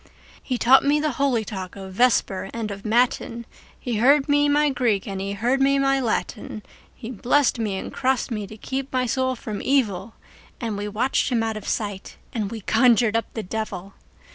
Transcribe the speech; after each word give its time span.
He 0.41 0.57
taught 0.57 0.83
me 0.83 0.99
the 0.99 1.11
holy 1.21 1.45
talk 1.45 1.75
of 1.75 1.93
Vesper 1.93 2.49
and 2.55 2.71
of 2.71 2.83
Matin, 2.83 3.45
He 3.79 3.97
heard 3.97 4.27
me 4.27 4.49
my 4.49 4.71
Greek 4.71 5.07
and 5.07 5.21
he 5.21 5.33
heard 5.33 5.61
me 5.61 5.77
my 5.77 5.99
Latin, 6.01 6.63
He 6.95 7.11
blessed 7.11 7.59
me 7.59 7.77
and 7.77 7.93
crossed 7.93 8.31
me 8.31 8.47
to 8.47 8.57
keep 8.57 8.91
my 8.91 9.05
soul 9.05 9.35
from 9.35 9.61
evil, 9.61 10.15
And 10.59 10.75
we 10.75 10.87
watched 10.87 11.31
him 11.31 11.43
out 11.43 11.55
of 11.55 11.67
sight, 11.67 12.17
and 12.33 12.49
we 12.49 12.61
conjured 12.61 13.15
up 13.15 13.31
the 13.35 13.43
devil! 13.43 13.93